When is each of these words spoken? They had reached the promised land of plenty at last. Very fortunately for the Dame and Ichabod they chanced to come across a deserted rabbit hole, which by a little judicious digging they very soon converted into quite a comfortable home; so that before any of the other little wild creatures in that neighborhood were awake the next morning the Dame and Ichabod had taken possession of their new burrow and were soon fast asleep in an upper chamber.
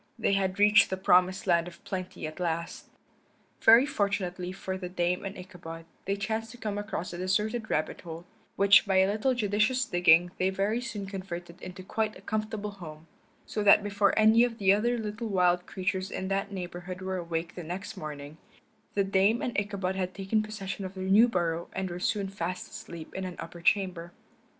They 0.17 0.33
had 0.33 0.57
reached 0.57 0.89
the 0.89 0.97
promised 0.97 1.45
land 1.45 1.67
of 1.67 1.83
plenty 1.83 2.25
at 2.25 2.39
last. 2.39 2.87
Very 3.61 3.85
fortunately 3.85 4.51
for 4.51 4.75
the 4.75 4.89
Dame 4.89 5.23
and 5.23 5.37
Ichabod 5.37 5.85
they 6.05 6.15
chanced 6.15 6.49
to 6.49 6.57
come 6.57 6.79
across 6.79 7.13
a 7.13 7.19
deserted 7.19 7.69
rabbit 7.69 8.01
hole, 8.01 8.25
which 8.55 8.87
by 8.87 8.95
a 8.97 9.07
little 9.11 9.35
judicious 9.35 9.85
digging 9.85 10.31
they 10.39 10.49
very 10.49 10.81
soon 10.81 11.05
converted 11.05 11.61
into 11.61 11.83
quite 11.83 12.15
a 12.17 12.21
comfortable 12.21 12.71
home; 12.71 13.05
so 13.45 13.61
that 13.61 13.83
before 13.83 14.17
any 14.17 14.43
of 14.43 14.57
the 14.57 14.73
other 14.73 14.97
little 14.97 15.27
wild 15.27 15.67
creatures 15.67 16.09
in 16.09 16.29
that 16.29 16.51
neighborhood 16.51 17.03
were 17.03 17.17
awake 17.17 17.53
the 17.53 17.61
next 17.61 17.95
morning 17.95 18.37
the 18.95 19.03
Dame 19.03 19.43
and 19.43 19.55
Ichabod 19.55 19.95
had 19.95 20.15
taken 20.15 20.41
possession 20.41 20.83
of 20.83 20.95
their 20.95 21.03
new 21.03 21.27
burrow 21.27 21.69
and 21.73 21.91
were 21.91 21.99
soon 21.99 22.27
fast 22.27 22.67
asleep 22.71 23.13
in 23.13 23.23
an 23.23 23.35
upper 23.37 23.61
chamber. 23.61 24.13